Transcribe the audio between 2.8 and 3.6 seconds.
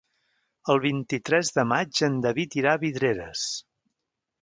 Vidreres.